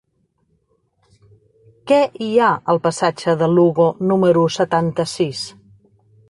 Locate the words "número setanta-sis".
4.13-5.45